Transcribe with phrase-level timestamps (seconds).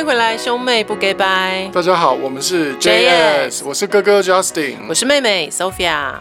[0.00, 1.68] 迎回来，兄妹不给拜。
[1.74, 6.14] 大家好，我们是 JS，我是哥哥 Justin，我是妹妹 Sophia。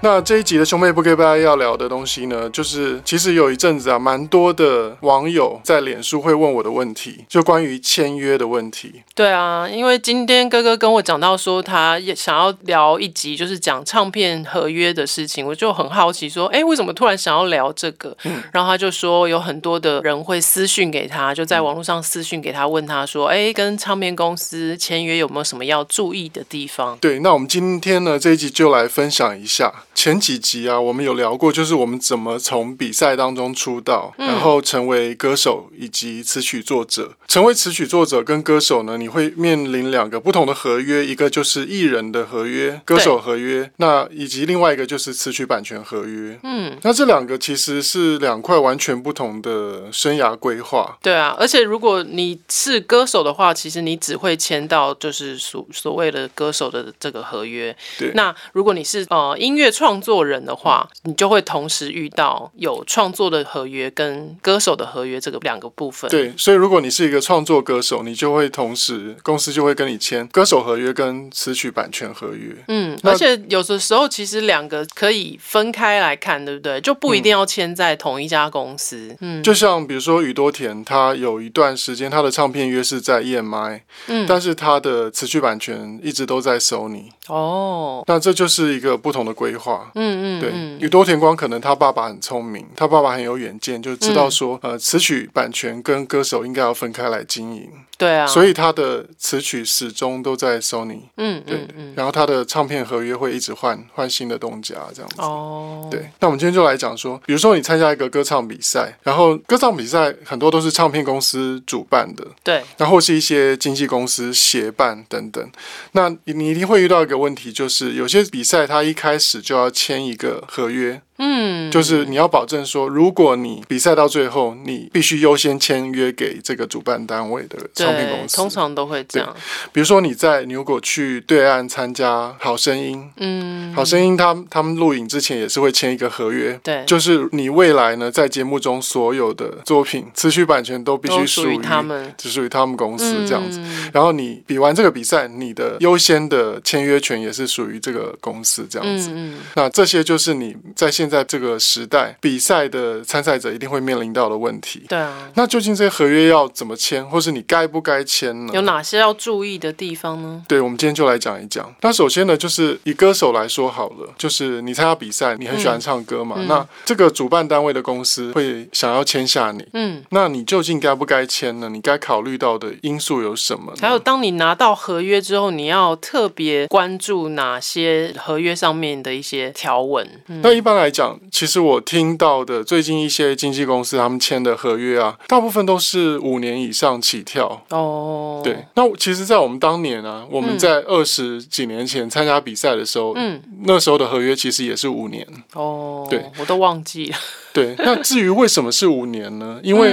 [0.00, 9.02] 那这一集的兄妹不给拜要聊的东西呢，就是其实有一阵子啊，蛮多的网友在脸书会问我的问题，就关于签约的问题。
[9.16, 18.16] 对啊，因为今天哥哥跟我讲到说，他也想要聊一集，就是讲唱片合约的事情，我就很好奇说，哎，为什么突然想要聊这个？
[18.22, 26.96] 嗯，然后他就说，有很多的人会私讯给他，就在网络上私讯给他，问他说，哎，跟唱片公司签约有没有什么要注意的地方？
[27.00, 29.74] 对，那我们今天呢，这一集就来分享一下。
[29.98, 37.16] 前几集啊，我们有聊过，就是我们怎么从比赛当中出道，嗯、然后成为歌手以及词曲作者。
[37.26, 46.38] 成为词曲作者跟歌手呢，你会面临两个不同的合约，一个就是艺人的合约、歌手合约，那以及另外一个就是词曲版权合约。
[46.44, 50.96] 嗯，那这两个其实是两块完全不同的生涯规划。
[51.02, 57.76] 对啊，而且如果你是歌手的话，其实你只会签到就是所所谓的歌手的这个合约。
[57.98, 66.10] 对，那如果你是呃音乐创创作人的话，你就会同时遇到有创作的合约跟歌手的合约这个两个部分。
[66.10, 72.54] 对，所以如果你是一个创作歌手，你就会同时公司就会跟你签歌手合约跟词曲版权合约。
[72.68, 76.78] 嗯，而且有的时候其实两个可以分开来看，对不对？
[76.82, 79.16] 就不一定要签在同一家公司。
[79.22, 87.04] 嗯，就像比如说宇多田，他有一段时间他的唱片约是在 EMI，嗯，但是他的词曲版权一直都在 Sony。
[87.28, 89.67] 哦，那这就是一个不同的规划。
[89.94, 97.68] 嗯嗯，对，宇多田光可能他爸爸很聪明，他爸爸很有远见，就知道说，呃，词曲版权跟歌手应该要分开来经营。
[97.98, 101.00] 对啊，所以他的词曲始终都在 Sony。
[101.16, 105.16] 嗯，对，然后他的唱片合约会一直换换新的东家这样子。
[105.18, 115.50] 哦，对，那我们今天就来讲说，比如说你参加一个歌唱比赛，然后歌唱比赛很多都是唱片公司主办的，对，然后是一些经纪公司协办等等。
[115.90, 121.02] 那你一定会遇到一个问题，就是有些比赛它一开始就要签一个合约。
[121.18, 128.36] 嗯，就是你要保证说，如果你比赛到最后，你必须优先签约给这个主办单位的唱片公司。
[128.36, 129.34] 通常都会这样。
[129.72, 143.58] 比如说你在你如果去对岸参加好声音，嗯，好声音他他们录影之前也是会签一个合约，对，就是你未来呢在节目中所有的作品词曲版权都必须属于他们，只属于他们公司这样子。
[143.58, 149.10] 嗯、然后你比完这个比赛，你的优先的签约权也是属于这个公司这样子。
[149.12, 154.84] 嗯，那这些就是你在现在这个时代比赛的参赛者一定会面临到的问题。
[154.88, 158.52] 对啊，那究竟这些合约要怎么签，或是你该不该签呢？
[158.54, 160.44] 有哪些要注意的地方呢？
[160.48, 161.74] 对，我们今天就来讲一讲。
[161.80, 171.68] 那首先呢，就是以歌手来说好了，就是你参加比赛，你很喜欢唱歌嘛，嗯、那这个主办单位的公司会想要签下你，嗯，那你究竟该不该签呢？
[171.68, 173.72] 你该考虑到的因素有什么？
[173.80, 180.08] 还有，当你拿到合约之后，你要特别关注哪些合约上面的一些条文？
[180.28, 181.18] 嗯、那一般来讲。
[181.30, 187.64] 其实我听到的最近一些经纪公司他们签的合约啊，大部分都是五年以上起跳。
[187.68, 188.66] 哦，对。
[188.74, 195.24] 那其实，在我们当年啊，我们在二十几年前参加比赛的时候，嗯，那时候的合约其实也是五年。
[195.54, 197.16] 哦，对，我都忘记了。
[197.52, 199.60] 对，那至于为什么是五年呢？
[199.62, 199.92] 因为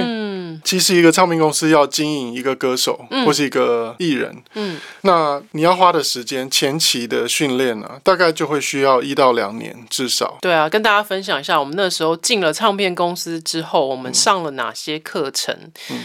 [0.64, 10.38] 其实一个唱片公司要经营一个歌手或是一个艺人，嗯，那你要花的时间，前期的训练呢，大概就会需要一到两年至少。
[10.40, 15.56] 对啊，跟大家分享一下，我们那时候进了唱片公司之后，我们上了哪些课程？
[15.90, 16.02] 嗯。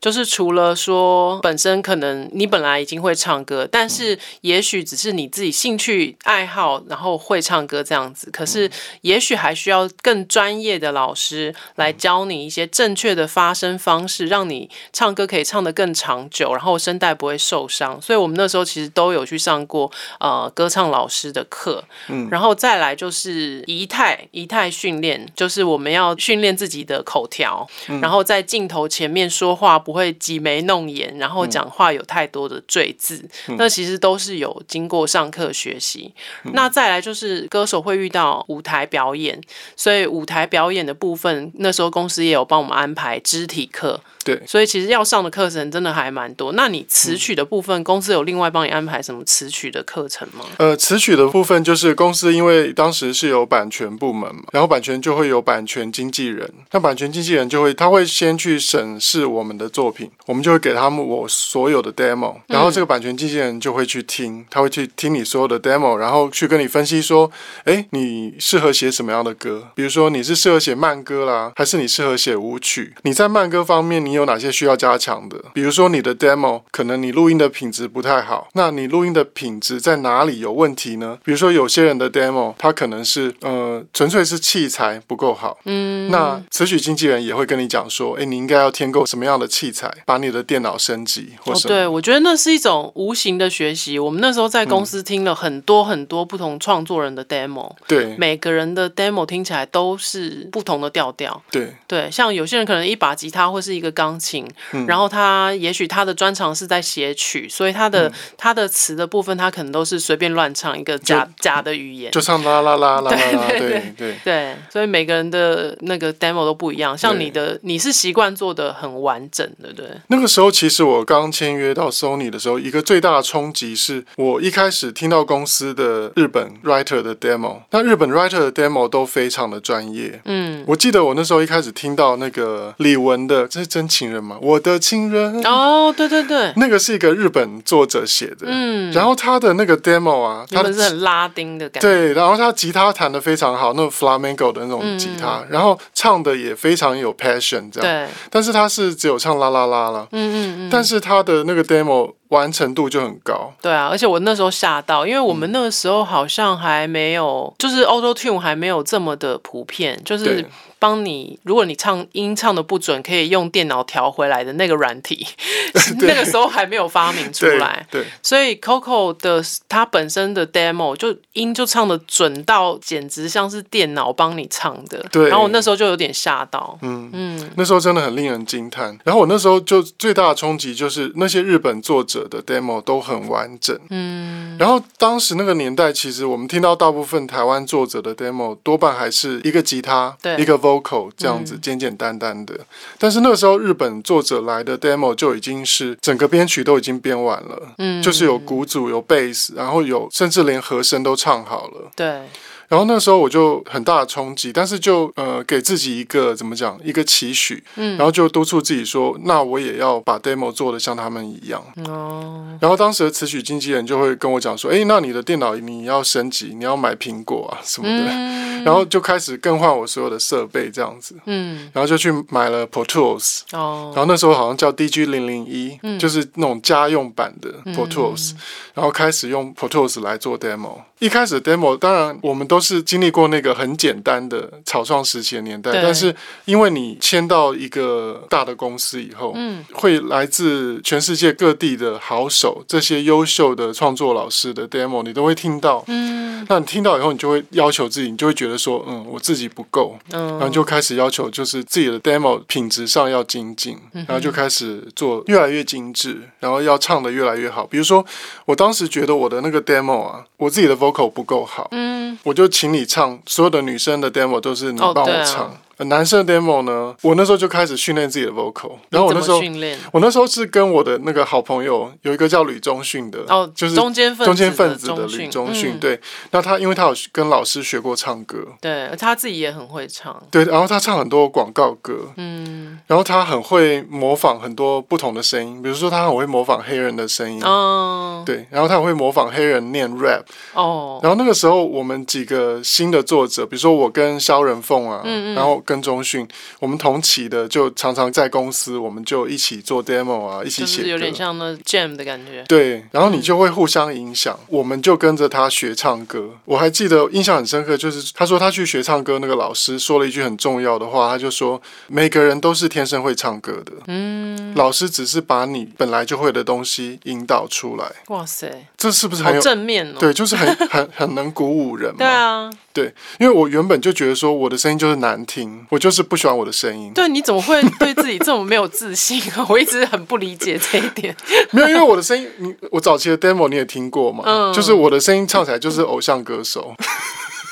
[0.00, 8.30] 就是除了说本身可能你本来已经会唱歌，但是也许只是你自己兴趣爱好，然后会唱歌这样子。
[8.30, 8.70] 可是
[9.02, 18.00] 也许还需要更专业的老师来教你一些正确的发声方式，让你唱歌可以唱得更长久，然后声带不会受伤。
[18.00, 27.68] 所以我们那时候其实都有去上过呃歌唱老师的课，嗯，然后再来就是仪态仪态训练，就是我们要训练自己的口条，
[28.00, 29.78] 然后在镜头前面说话。
[29.90, 36.14] 不会挤眉弄眼，然后讲话有太多的赘字，嗯、那其实都是有经过上课学习。
[36.44, 39.40] 嗯、那再来就是歌手会遇到舞台表演，
[39.74, 44.00] 所以舞台表演的部分，那时候公司也有帮我们安排肢体课。
[44.22, 46.52] 对，所以其实要上的课程真的还蛮多。
[46.52, 50.44] 那你词曲的部分，嗯、公司有另外帮你安排什么词曲的课程吗？
[50.58, 67.30] 呃，词曲的部分就是公司因为当时是有版权部门嘛，然后版权就会有版权经纪人，那版权经纪人就会他会先去审视我们的作作品，我们就会给他们我所有的 demo，然后这个版权经纪人就会去听，他会去听你所有的 demo，然后去跟你分析说，
[67.64, 69.68] 哎，你适合写什么样的歌？
[69.74, 72.92] 比如说你是适合写慢歌啦，还是你适合写舞曲？
[73.04, 75.42] 你在慢歌方面你有哪些需要加强的？
[75.54, 81.18] 比如说你的 demo 可能你录音的品质不太好，那你录音的品质在哪里有问题呢？
[81.24, 91.74] 比如说有些人的 demo 他可能是呃纯粹是器材不够好，嗯，那词曲经纪人也会跟你讲说，哎，你应该要添购什么样的器材，把你的电脑升级或什么。
[91.74, 93.98] 哦，对，我觉得那是一种无形的学习。
[93.98, 101.42] 我们那时候在公司听了很多很多不同创作人的 demo，对，每个人的 demo 听起来都是不同的调调。
[101.50, 116.96] 对对，像有些人可能一把吉他或是一个钢琴，嗯，然后他也许他的专长是在写曲，所以他的、嗯、他的词的部分他可能都是随便乱唱一个假假的语言，就唱啦啦啦啦啦啦，对对对对，对，所以每个人的那个 demo 都不一样。
[116.96, 119.86] 像你的你是习惯做的很完整的，对。
[120.08, 130.20] 那个时候其实我刚签约到 Sony 的时候，一个最大的冲击是我一开始听到公司的日本 writer 的 demo，那日本 writer 的 demo 都非常的专业。
[130.24, 134.38] 嗯，我记得我那时候一开始听到那个李玟的，这是真情人吗？
[134.40, 135.44] 我的情人。
[135.44, 138.46] 哦，对对对，那个是一个日本作者写的。
[138.46, 141.88] 嗯，然后他的那个 demo 啊，他是很拉丁的感觉。
[141.88, 148.06] 对，然后他吉他弹的非常好，那种 flamenco 的那种吉他，嗯、然后唱的也非常有 passion，这样。
[148.06, 150.08] 对，但是他是只有唱啦啦啦啦。
[150.12, 150.70] 嗯嗯嗯。
[150.70, 153.52] 但是他的那个 demo 完成度就很高。
[153.62, 160.44] 对啊，而且我那时候吓到，因为我们那个时候好像还没有，就是 Auto Tune 还没有这么的普遍，就是。
[160.80, 165.26] 帮你，如果你唱音唱的不准，可以用电脑调回来的那个软体，
[166.00, 167.86] 那个时候还没有发明出来。
[167.90, 175.04] 对，对，所以 Coco 的它本身的 demo 就音就唱的准到简直像是电脑帮你唱的。
[175.12, 176.78] 对，然后我那时候就有点吓到。
[176.80, 178.98] 嗯嗯，那时候真的很令人惊叹。
[179.04, 183.78] 然后我那时候就最大的冲击就是那些日本作者的 demo 都很完整。
[183.90, 192.66] 嗯，然后当时那个年代，其实我们听到大部分台湾作者的 demo 多半还是一个吉他，对，一个 vocal 这样子简简单单的，嗯、
[192.98, 202.22] 但是那个时候日本作者来的 demo 就已经是整个编曲都已经编完了，嗯，就是有鼓组有贝斯，然后有甚至连和声都唱好了，对。
[202.70, 211.60] 然后那时候我就很大的冲击，但是就呃给自己一个怎么讲一个期许，嗯，然后就督促自己说，那我也要把 demo 做的像他们一样。
[211.88, 212.56] 哦。
[212.60, 228.38] 然后当时的词曲经纪人就会跟我讲说，哎，那你的电脑你要升级，你要买苹果啊什么的，嗯、然后就开始更换我所有的设备这样子，嗯，然后就去买了 Pro Tools，哦，然后那时候好像叫 DG 零零一，就是那种家用版的 Pro Tools，嗯、
[228.74, 230.82] 然后开始用 Pro Tools 来做 demo。
[231.00, 236.14] 一开始 demo 当然我们都是经历过那个很简单的草创时期的年代，但是
[236.44, 257.66] 因为你签到一个大的公司以后，嗯，会来自全世界各地的好手，这些优秀的创作老师的 demo 你都会听到，嗯，那你听到以后，你就会要求自己，你就会觉得说，嗯，我自己不够，嗯，然后就开始要求就是自己的 demo 品质上要精进，然后就开始做越来越精致，然后要唱的越来越好。
[257.66, 258.04] 比如说，
[258.44, 265.44] 我当时觉得我的那个 demo 啊，我自己的 vocal 不够好，嗯，我就请你唱，所有的女生的 demo 都是你帮我唱。
[265.44, 265.50] 哦
[265.84, 275.98] 男生的 demo 呢，我那时候就开始训练自己的 vocal，然后我那时候训练，我那时候是跟我的那个好朋友有一个叫吕中训的，哦，就是中间中间分子的吕中训，对，
[276.32, 295.62] 那他因为他有跟老师学过唱歌，对，他自己也很会唱，对，然后他唱很多广告歌，嗯，然后他很会模仿很多不同的声音，比如说他很会模仿黑人的声音，哦，对，然后他很会模仿黑人念 rap，哦，然后那个时候我们几个新的作者，比如说我跟肖仁凤啊，嗯嗯，然后。
[295.70, 296.26] 跟中训，
[296.58, 302.44] 我们同期的就常常在公司，我们就一起做 demo 啊，一起写歌，有点像那 jam 的感觉。
[302.48, 306.30] 对，然后你就会互相影响，嗯、我们就跟着他学唱歌。
[306.44, 317.84] 我还记得印象很深刻，就是他说他去学唱歌，那个老师说了一句很重要的话，他就说每个人都是天生会唱歌的，嗯，老师只是把你本来就会的东西引导出来。
[318.08, 319.96] 哇塞，这是不是很有正面哦？
[320.00, 321.98] 对，就是很很很能鼓舞人 嘛。
[321.98, 322.50] 对啊。
[322.72, 326.92] 对，因为我原本就觉得说我的声音就是难听，我就是不喜欢我的声音。
[326.94, 329.44] 对，你怎么会对自己这么没有自信啊？
[329.48, 331.14] 我一直很不理解这一点。
[331.50, 334.22] 没有，因为我的声音，你我早期的 demo 你也听过嘛？
[334.24, 336.74] 嗯，就是我的声音唱起来就是偶像歌手。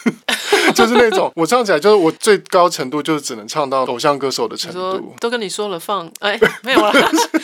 [0.74, 5.14] 就是那种我唱起来就是我最高程度就是只能唱到偶像歌手的程度。
[5.20, 6.92] 都跟你说了放，哎， 没有啦，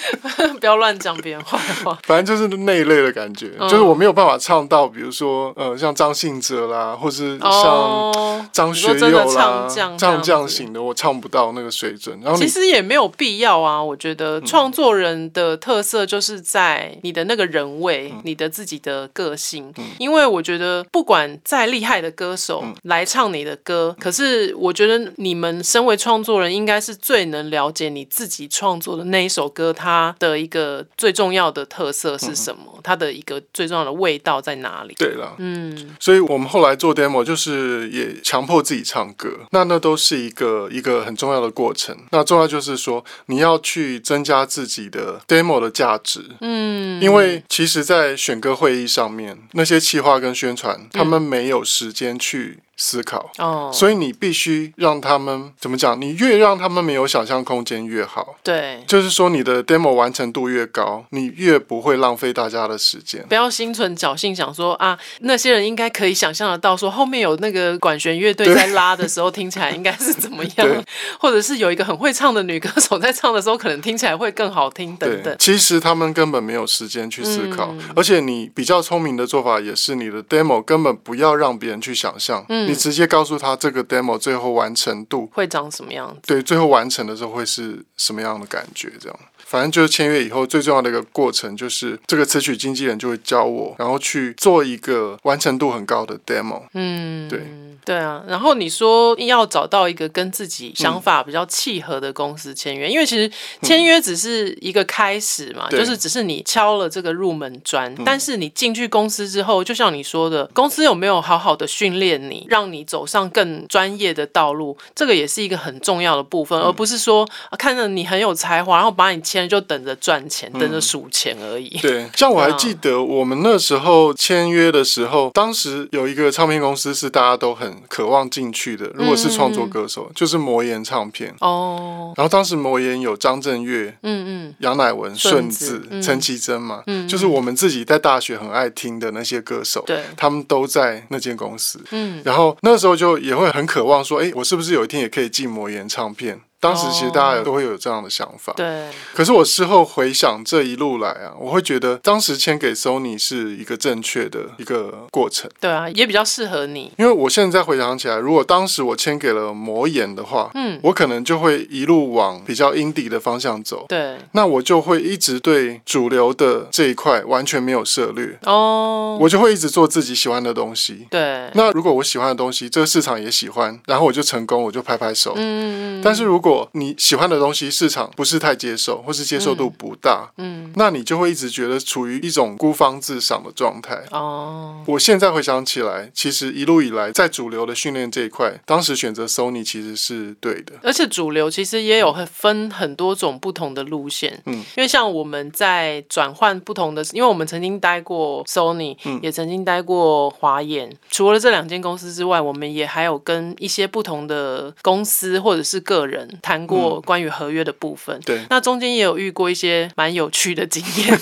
[0.61, 1.99] 不要乱讲别人坏话。
[2.05, 9.67] 反正就是那一类的感觉，就是我没有办法唱到，比如说呃，像张信哲啦，或是像张学友啦，
[9.99, 12.19] 唱这样型的，我唱不到那个水准。
[12.23, 19.73] 然后其实也没有必要啊，我觉得创作人的特色就是在你的那个人味，你的自己的个性。
[19.99, 34.95] 因为我觉得不管再厉害的歌手来唱你的歌，可是我觉得你们身为创作人，应该是最能了解你自己创作的那一首歌，它的一个最重要的特色是什么，它的一个最重要的味道在哪里？
[34.99, 41.97] 对了，嗯，所以我们后来做 demo 就是也强迫自己唱歌，那那都是一个一个很重要的过程。
[42.11, 52.34] 那重要就是说你要去增加自己的 demo 的价值，嗯，因为其实，在选歌会议上面，那些企划跟宣传，他们没有时间去。
[52.35, 52.65] Merci.
[52.77, 56.01] 思考哦，所以你必须让他们怎么讲？
[56.01, 58.37] 你越让他们没有想象空间越好。
[58.43, 63.25] 对，就是说你的 demo 完成度越高，你越不会浪费大家的时间。
[63.29, 70.85] 不要心存侥幸，想说啊，那些人应该可以想象得到，说后面有那个管弦乐队在拉的时候，听起来应该是怎么样，
[71.21, 75.35] 或者是有一个很会唱的女歌手在唱的时候，可能听起来会更好听等等。
[75.39, 82.45] 其实他们根本没有时间去思考，嗯、而且你比较聪明的做法也是，你的 demo 根本不要让别人去想象。
[82.49, 82.64] 嗯。
[82.67, 86.21] 你直接告诉他这个 demo 最后完成度会长什么样子？
[86.27, 88.93] 对，最后完成的时候会是什么样的感觉？
[89.01, 96.63] 这样，反正就是签约以后最重要的一个过程，就是这个词曲经纪人就会教我，然后去做一个完成度很高的 demo。
[96.75, 97.41] 嗯，对。
[97.85, 121.69] 对啊，然后你说要找到一个跟自己想法比较契合的公司签约，嗯、因为其实签约只是一个开始嘛，嗯、就是只是你敲了这个入门砖，嗯、但是你进去公司之后，就像你说的，公司有没有好好的训练你，让你走上更专业的道路，这个也是一个很重要的部分，嗯、而不是说看着你很有才华，然后把你签就等着赚钱，嗯、等着数钱而已。
[121.79, 127.75] 对，像我还记得我们那时候签约的时候，当时有一个唱片公司是大家都很。
[127.89, 132.13] 渴望进去的，如果是创作歌手，嗯、就是魔岩唱片哦。
[132.17, 142.21] 然后当时魔岩有张震岳，嗯嗯，杨乃文、顺子、陈绮贞嘛，嗯，就是我们自己在大学很爱听的那些歌手，对，他们都在那间公司，嗯。
[142.25, 146.41] 然后那时候就也会很渴望说，哎，我是不是有一天也可以进魔岩唱片？
[146.65, 148.89] 当时其实大家都会有这样的想法，对。
[149.13, 155.51] 可是我事后回想这一路来啊，我会觉得当时签给 Sony 是一个正确的一个过程。
[155.61, 156.91] 对啊，也比较适合你。
[156.97, 163.85] 因为我现在回想起来，如果当时我签给了魔眼的话，嗯，我可能就会一路往比较 indie 的方向走。
[163.87, 164.17] 对。
[164.33, 168.39] 那我就会一直对主流的这一块完全没有涉略。
[168.45, 169.19] 哦。
[169.21, 171.07] 我就会一直做自己喜欢的东西。
[171.11, 171.51] 对。
[171.53, 175.35] 那如果我喜欢的东西，这个市场也喜欢，然后我就成功，我就拍拍手。
[175.37, 176.01] 嗯。
[176.03, 184.05] 但是如果你喜欢的东西市场不是太接受，或是接受度不大，嗯，嗯，那你就会一直觉得处于一种孤芳自赏的状态。
[184.11, 190.75] 哦，我现在回想起来，其实一路以来在主流的训练这一块，当时选择 Sony 其实是对的。
[190.83, 211.19] 而且主流其实也有分很多种不同的路线，嗯，因为像我们在转换不同的，因为我们曾经待过 Sony，嗯，也曾经待过华研，除了这两间公司之外，我们也还有跟一些不同的公司或者是个人谈过关于合约的部分，嗯、对，那中间也有遇过一些蛮有趣的经验，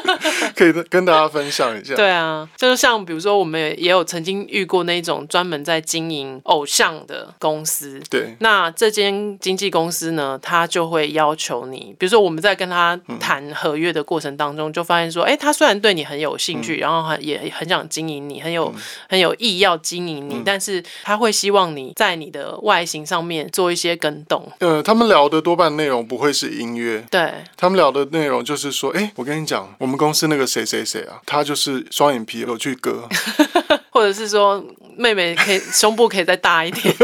[0.54, 1.94] 可以跟大家分享一下。
[1.96, 24.52] 对啊，就是像比如说，我们也有曾经遇过那种专门在经营偶像的公司，对，那这间经纪公司呢，他就会要求你，比如说我们在跟他谈合约的过程当中，就发现说，哎、欸，他虽然对你很有兴趣，嗯、然后也很想经营你，很有、嗯、很有意要经营你，嗯、但是他会希望你在你的外形上面做一些更动。
[24.58, 33.08] 呃，他们聊的多半内容不会是音乐，对，他们聊的内容就是说，哎，我跟你讲，我们公司那个谁谁谁啊，他就是双眼皮，有去割，
[33.90, 34.64] 或者是说
[34.96, 36.94] 妹妹可以胸部可以再大一点，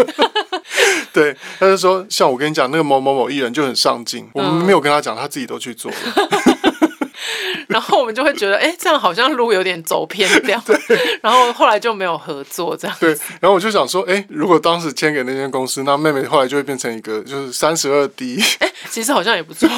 [1.12, 5.96] 对，他就说，像我跟你讲那个某某某艺人就很上进，我们没有跟他讲，他自己都去做了。
[7.72, 10.62] 然后我们就会觉得，哎，这样好像路有点走偏掉。
[10.66, 10.78] 对
[11.22, 12.96] 然后后来就没有合作这样。
[13.00, 13.10] 对。
[13.40, 18.42] 然后我就想说，哎，如果当时签给那间公司，那妹妹后来就会变成一个就是三十二 D。
[18.60, 19.68] 哎，其实好像也不错，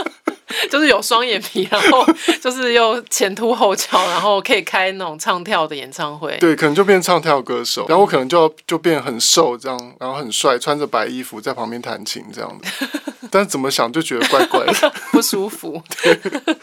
[0.70, 2.06] 就是有双眼皮，然后
[2.40, 6.36] 就是又前凸后翘，然后可以开那种唱跳的演唱会。
[6.38, 7.86] 对，可能就变唱跳歌手。
[7.88, 12.86] 然后我可能就就变很瘦这样，然后很帅，穿着白衣服在旁边弹琴这样子。
[13.32, 15.82] 但怎么想就觉得怪怪的， 不舒服。
[16.02, 16.20] 对，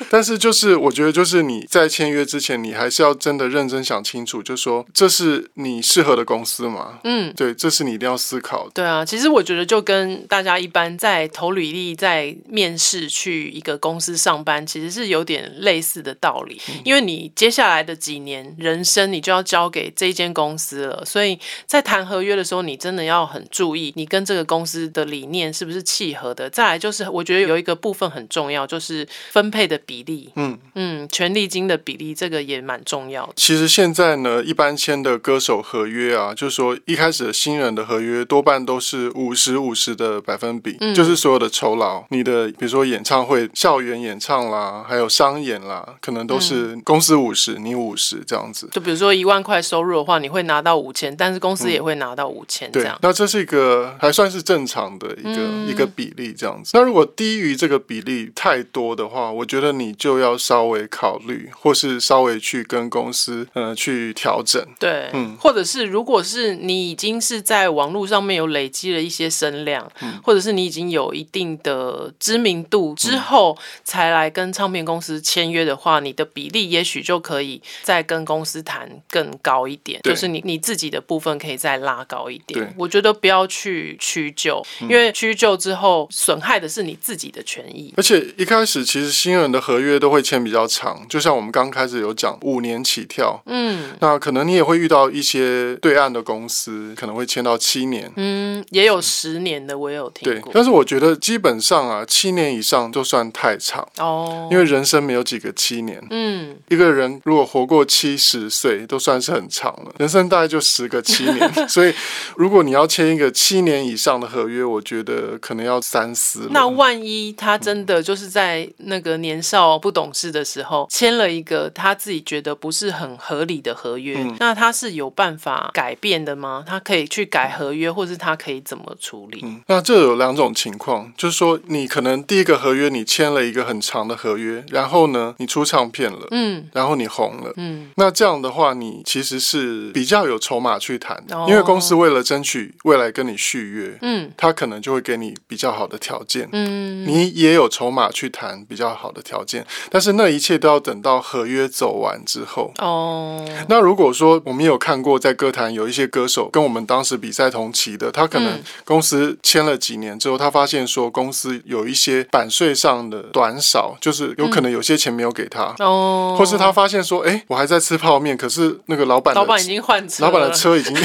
[0.08, 7.00] 但是就是我觉得，就是你在签约之前，你还是要真的认真想清楚，就说这是你适合的公司吗？
[7.04, 8.72] 嗯，对，这是你一定要思考的。
[8.76, 16.62] 对啊，其实我觉得就跟大家一般在投履历、在面试去一个公司上班，其实是有点类似的道理。
[16.70, 26.48] 嗯、因为你接下来的几年人生，你就要交给这间公司了，所以在谈合约的时候，你真的要很注意，你跟这个公司的理念是不是契合的。
[26.60, 30.30] 再来就是，我觉得有一个部分很重要，就是分配的比例。
[30.36, 33.32] 嗯嗯，权利金的比例，这个也蛮重要的。
[33.38, 48.68] 其实现在呢，一般签的歌手合约啊，就是说一开始的新人的合约多半都是五十五十的百分比，嗯、就是所有的酬劳，你的比如说演唱会、校园演唱啦，还有商演啦，可能都是公司五十，你五十这样子。
[48.74, 52.98] 就比如说一万块收入的话，你会拿到五千，但是公司也会拿到五千，这样。
[53.00, 56.72] 对，那这是一个还算是正常的一个、嗯、一个比例这样子。
[56.74, 64.66] 那如果低于这个比例太多的话，我觉得你就要稍微考虑，或是稍微去跟公司呃去调整。
[64.80, 82.60] 对，嗯，或者是如果是你已经是在网络上面有累积了一些声量，嗯、或者是你已经有一定的知名度之后才来跟唱片公司签约的话，你的比例也许就可以再跟公司谈更高一点，就是你你自己的部分可以再拉高一点。
[82.60, 87.94] 对我觉得不要去屈就，因为屈就之后损害的是你自己的权益。
[87.98, 100.44] 而且一开始其实新人的合约都会签比较长，就像我们刚开始有讲五年起跳，嗯，那可能你也会遇到一些对岸的公司可能会签到七年，嗯，也有十年的，我也有听过。
[100.44, 111.94] 对，但是我觉得基本上啊，七年以上就算太长哦，因为人生没有几个七年，嗯，一个人如果活过七十岁都算是很长了，人生大概就十个七年， 所以
[112.36, 116.48] 如果你要签一个七年以上的合约，我觉得可能要三思。
[116.52, 126.64] 那万一他真的就是在那个年少不懂事的时候签了一个他自己觉得不是很合理的合约，嗯、那他是有办法改变的吗？
[126.68, 129.40] 他可以去改合约，或是他可以怎么处理？
[129.44, 170.96] 嗯、那这有两种情况，就是说你可能第一个合约你签了一个很长的合约，然后呢你出唱片了，嗯，然后你红了，嗯，那这样的话你其实是比较有筹码去谈，哦、因为公司为了争取未来跟你续约，嗯，他可能就会给你比较好的条件，嗯，你也有筹码去谈比较好的条件，但是那一切都要等到合约走完之后，哦，那如果说我们有看过在歌坛有一些歌手跟我们当时比赛同期的，他可能公司签了几年之后，他发现说公司有一些版税上的短少，就是有可能有些钱没有给他，哦，或是他发现说，哎，我还在吃泡面，可是那个老板，老板已经换车，老板的车已经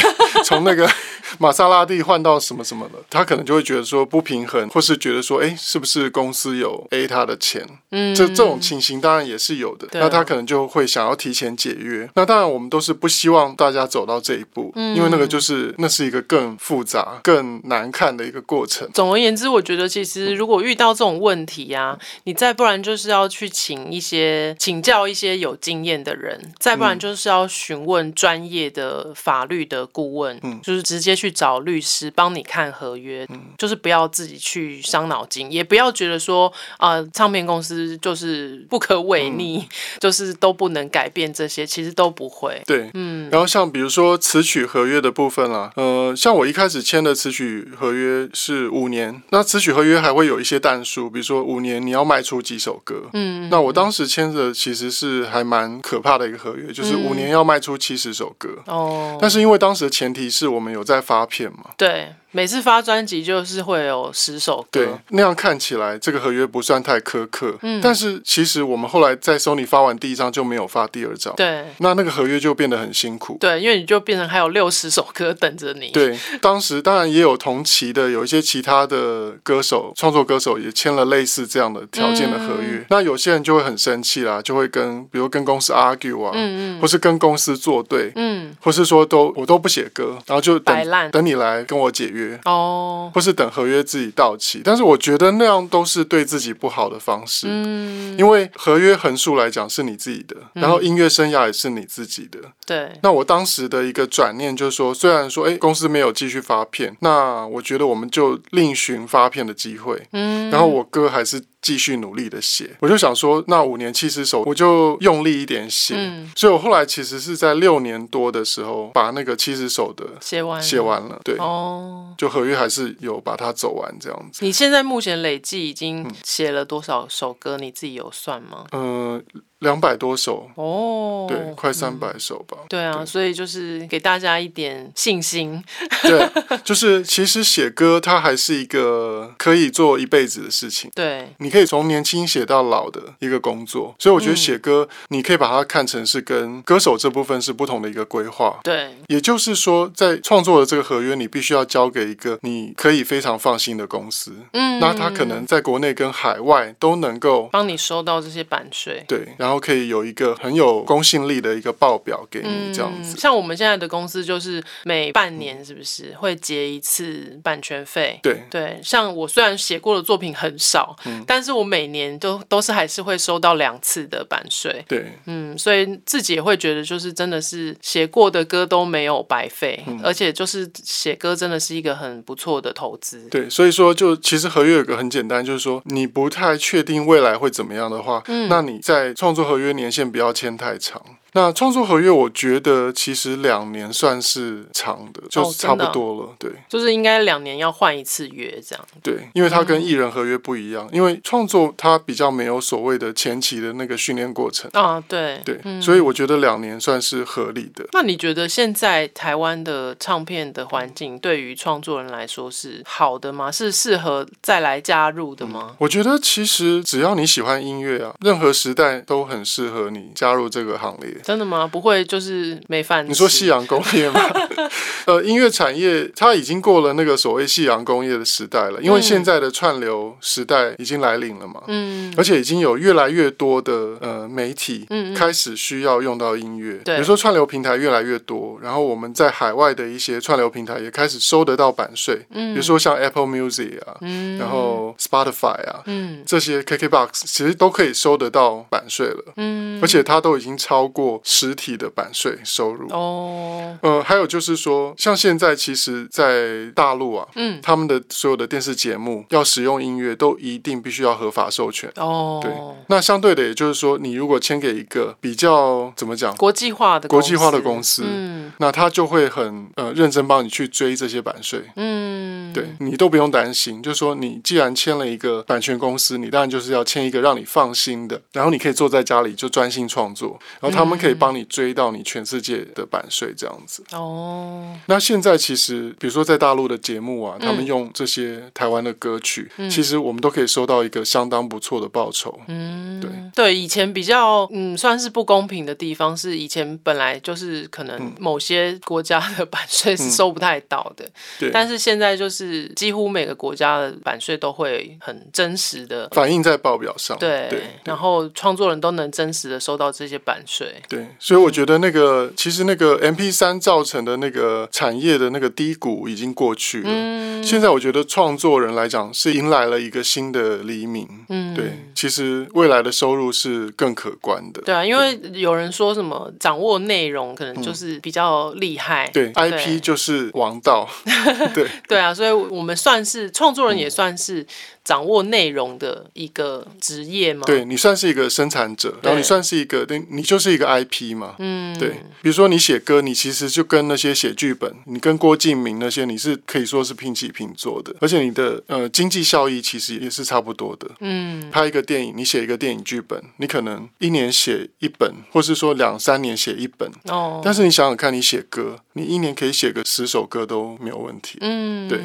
[0.44, 0.88] 从那个。
[1.38, 7.66] 玛莎拉蒂换到什么什么的，他可能就会觉得说不平衡，或是觉得说，哎，是不是公司有 A 他的钱？
[7.90, 9.88] 嗯，这这种情形当然也是有的。
[9.94, 12.08] 那他可能就会想要提前解约。
[12.14, 18.88] 那当然，我们都是不希望大家走到这一步，嗯因为那个就是那是一个更复杂、更难看的一个过程。
[18.92, 31.34] 总而言之，我觉得其实如果遇到这种问题啊，你再不然就是要去请一些请教一些有经验的人，再不然就是要询问专业的法律的顾问，嗯，就是直接去。
[31.34, 39.66] 找律师帮你看合约，嗯、就是不要自己去伤脑筋，也不要觉得说啊、呃，唱片公司就是不可违逆，嗯、
[39.98, 42.62] 就是都不能改变这些，其实都不会。
[42.66, 43.28] 对，嗯。
[43.32, 53.50] 然后像比如说词曲合约的部分啦，呃，像我一开始签的词曲合约是五年，那词曲合约还会有一些淡数，比如说五年你要卖出几首歌，嗯。
[53.50, 59.14] 那我当时签的其实是还蛮可怕的一个合约，就是五年要卖出七十首歌哦。
[59.14, 61.24] 嗯、但是因为当时的前提是我们有在发。
[61.26, 61.70] 片吗？
[61.76, 62.14] 对。
[62.34, 91.08] 每次发专辑就是会有十首歌，对，那样看起来这个合约不算太苛刻，嗯，但是其实我们后来在 Sony 发完第一张就没有发第二张，对，那那个合约就变得很辛苦，对，因为你就变成还有六十首歌等着你，对，当时当然也有同期的有一些其他的歌手创作歌手也签了类似这样的条件的合约，嗯、那有些人就会很生气啦，就会跟比如跟公司 argue 啊，嗯嗯，或是跟公司作对，嗯，或是说都我都不写歌，然后就等摆烂。
[91.12, 92.23] 等你来跟我解约。
[92.44, 97.46] 哦，或是等合约自己到期，但是我觉得那样都是对自己不好的方式。
[97.48, 102.38] 嗯，因为合约横竖来讲是你自己的，然后音乐生涯也是你自己的。
[102.66, 110.06] 对、嗯，那我当时的一个转念就是说，虽然说哎公司没有继续发片，那我觉得我们就另寻发片的机会。
[110.12, 111.42] 嗯，然后我哥还是。
[111.64, 112.76] 继续努力的写。
[112.80, 115.94] 我就想说，那五年七十首，我就用力一点写。
[115.96, 121.18] 嗯，所以我后来其实是在六年多的时候，把那个七十首的写完写完了。
[121.24, 124.44] 对，哦，就合约还是有把它走完这样子。
[124.44, 127.56] 你现在目前累计已经写了多少首歌？
[127.56, 128.66] 你自己有算吗？
[128.72, 129.16] 嗯。
[129.16, 129.22] 呃
[129.64, 132.58] 两百多首哦，对，快三百首吧。
[132.60, 135.60] 嗯、对啊，对，所以就是给大家一点信心。
[136.02, 136.28] 对，
[136.62, 140.90] 就是其实写歌它还是一个可以做一辈子的事情。
[140.94, 143.94] 对，你可以从年轻写到老的一个工作。
[143.98, 148.60] 所以我觉得写歌，你可以把它看成是跟歌手这部分是不同的一个规划。
[148.62, 154.36] 对，也就是说，在创作的这个合约，你必须要交给一个你可以非常放心的公司。
[154.52, 159.02] 嗯，那他可能在国内跟海外都能够帮你收到这些版税。
[159.08, 159.53] 对，然后。
[159.58, 163.16] 可以有一个很有公信力的一个报表给你，这样子。
[163.18, 168.18] 像我们现在的公司，就是每半年是不是会结一次版权费？
[168.22, 168.80] 对对。
[168.82, 174.84] 像我虽然写过的作品很少，嗯但是我每年都都是还是会收到两次的版税。
[174.88, 183.28] 对，嗯，所以自己也会觉得，就是真的是写过的歌都没有白费，而且就是写歌真的是一个很不错的投资。
[183.30, 189.43] 对，所以说就其实合约有个很简单，就是说你不太确定未来会怎么样的话，嗯那你在创作。
[189.44, 191.02] 合约年限不要签太长。
[191.34, 196.34] 那创作合约，我觉得其实两年算是长的，就差不多了。
[196.38, 198.84] 对，就是应该两年要换一次约这样。
[199.02, 205.02] 对，因为它跟艺人合约不一样，因为创作它比较没有所谓的前期的那个训练过程啊。
[205.08, 207.84] 对对，所以我觉得两年算是合理的。
[207.92, 213.50] 那你觉得现在台湾的唱片的环境对于创作人来说是好的吗？
[213.50, 215.74] 是适合再来加入的吗？
[215.78, 221.12] 我觉得其实只要你喜欢音乐啊，任何时代都很适合你加入这个行列。
[221.24, 221.66] 真的吗？
[221.66, 223.08] 不会，就是没饭。
[223.08, 224.20] 你说夕阳工业吗？
[225.06, 231.62] 呃，音乐产业它已经过了那个所谓夕阳工业的时代了，因为现在的串流时代已经来临了嘛。
[231.66, 232.12] 嗯。
[232.16, 236.74] 而且已经有越来越多的呃媒体开始需要用到音乐。
[236.84, 236.96] 对。
[236.96, 242.20] 比如说串流平台越来越多，然后我们在海外的一些串流平台也开始收得到版税。
[242.30, 242.54] 嗯。
[242.54, 249.32] 比如说像 Apple Music 啊，嗯，然后 Spotify 啊，嗯，这些 KKBox 其实都可以收得到版税了。
[249.36, 249.80] 嗯。
[249.82, 251.54] 而且它都已经超过十。
[251.54, 252.88] 体的版税收入。
[252.90, 261.90] 哦，呃，还有就是说，像现在其实，在大陆啊，嗯，他们的所有的电视节目要使用音乐，都一定必须要合法授权。
[261.96, 262.40] 哦。
[262.42, 262.52] 对，
[262.88, 281.44] 那相对的，也就是说，你如果签给一个比较怎么讲，国际化的国际化的公司，嗯，那他就会很呃认真帮你去追这些版税，嗯，对，你都不用担心，就是说，你既然签了一个版权公司，你当然就是要签一个让你放心的，然后你可以坐在家里就专心创作，然后他们可以帮你。
[281.54, 284.76] 追到你全世界的版税这样子哦。
[284.86, 292.40] 那现在其实，比如说在大陆的节目啊，他们用这些台湾的歌曲，其实我们都可以收到一个相当不错的报酬。
[292.48, 301.08] 嗯，对对，以前比较嗯算是不公平的地方是，以前本来就是可能某些国家的版税是收不太到的。
[301.38, 302.43] 对，但是现在就是
[302.74, 307.16] 几乎每个国家的版税都会很真实的反映在报表上。
[307.18, 307.48] 对，
[307.84, 310.74] 然后创作人都能真实的收到这些版税。
[310.88, 311.44] 对，所以。
[311.44, 316.88] 我觉得那个其实那个 M P 三造成的那个产业的那个低谷已经过去了。
[316.90, 321.06] 嗯，现在我觉得创作人来讲是迎来了一个新的黎明。
[321.28, 324.62] 嗯，对，其实未来的收入是更可观的。
[324.62, 329.10] 对啊，因为有人说什么掌握内容可能就是比较厉害。
[329.12, 330.88] 对，对，IP 就是王道。
[331.52, 334.46] 对对啊，所以我们算是创作人，也算是。
[334.84, 337.44] 掌握内容的一个职业吗？
[337.46, 341.36] 对，你算是一个生产者，然后你算是一个，你就是一个 IP 嘛。
[341.38, 341.88] 嗯，对。
[342.20, 350.86] 比如说你写歌，你其实就跟那些写剧本，你跟郭敬明那些，你是可以说是平起平坐的，而且你的呃经济效益其实也是差不多的。
[351.00, 356.90] 嗯，拍一个电影，你写一个电影剧本，你可能一年写一本，或是说两三年写一本。
[357.04, 357.40] 哦。
[357.42, 361.38] 但是你想想看，你写歌，你一年可以写个十首歌都没有问题。
[361.40, 362.00] 嗯，对。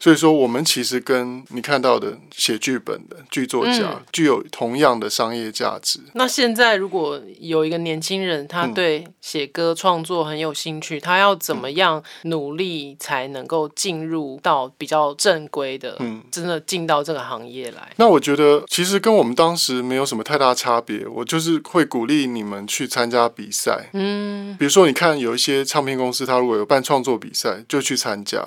[0.00, 6.00] 所以说，我们其实跟你看到的写剧本的剧作家、嗯、具有同样的商业价值。
[6.14, 17.92] 那现在，如果有一个年轻人，他对写歌创作很有兴趣，嗯、他要怎么样努力才能够进入到比较正规的，嗯，真的进到这个行业来？
[17.96, 21.06] 那我觉得，其实跟我们当时没有什么太大差别。
[21.06, 28.42] 我就是会鼓励你们去参加比赛，嗯，比如说，你看有一些唱片公司，他如果有办创作比赛，就去参加。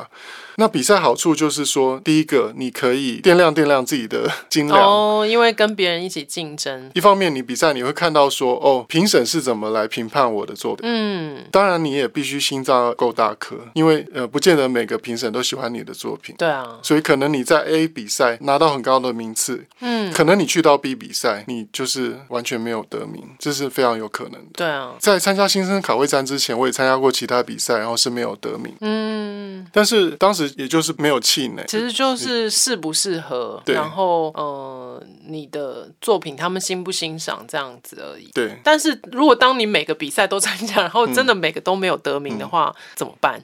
[0.58, 6.90] 那比赛好处就是说，第一个你可以掂量掂量自己的 斤两哦，因为跟别人一起竞争。
[6.94, 10.90] 一方面，你比赛你会看到说，哦，评审是怎么来评判我的作品。
[10.90, 16.36] 嗯，当然你也必须心脏够大颗，因为呃，不见得每个评审都喜欢你的作作品。
[16.38, 24.50] 对啊，所以可能你在 A 比赛拿到很高的名次，嗯，可能你去到 B 比赛，你就是完全没有得名，这是非常有可能的。
[24.54, 28.72] 对啊，在参加新生考位战之前，我也参加过其他比赛，然后是没有得名。
[28.82, 38.30] 嗯，但是当时也就是没有气馁，其实就是适不适合，然后呃，你的作品他们欣不欣赏这样子而已。
[38.34, 43.42] 对，但是如果当你每个比赛都参加，然后真的每个都没有得名的话，嗯、怎么办？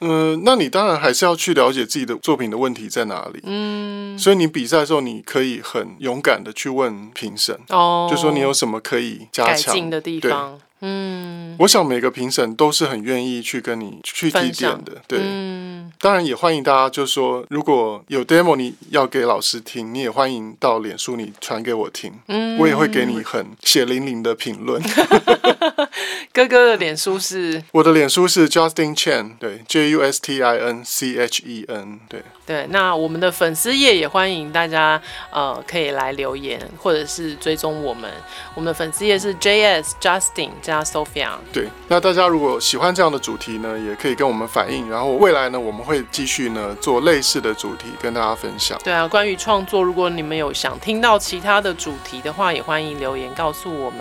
[0.00, 3.40] 嗯、 呃，那你当然还是要去了解自己的作品的问题在哪里。
[3.44, 10.58] 嗯，所以你比赛的时候，你可以很勇敢的去问评审，哦，就说你有什么可以加强的地方。
[10.86, 15.18] 对嗯，我想每个评审都是很愿意去跟你去提点的，对。
[15.20, 24.80] 嗯，当然也欢迎大家，就是说如果有 demo 你要给老师听，你也欢迎到脸书你传给我听，嗯，我也会给你很血淋淋的评论。
[26.32, 27.62] 哥哥的脸书是？
[27.72, 32.22] 我的脸书是 Justin Chen，对，J U S T I N C H E N，对。
[32.44, 38.08] 对，那我们的粉丝页也欢迎大家，呃，可以来留言或者是追踪我们。
[38.54, 40.50] 我们的粉丝页是 J S Justin
[40.82, 41.30] 加 Sophia。
[41.52, 44.88] 对，那大家如果喜欢这样的主题呢，也可以跟我们反映。
[44.90, 48.78] 然后未来呢，我们会继续呢做类似的主题跟大家分享。
[48.84, 54.00] 对啊，关于创作，如果你们有想听到其他的主题的话，也欢迎留言告诉我们。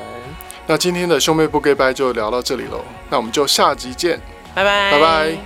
[0.67, 4.19] 那今天的兄妹不给拜就聊到这里喽，那我们就下集见，
[4.53, 5.37] 拜拜，拜拜。